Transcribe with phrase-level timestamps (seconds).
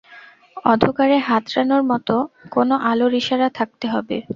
[0.65, 2.15] অধকারে হাতড়ানোর মতো
[2.53, 4.17] কোনো আলোর ইশারা থাকতে হবে।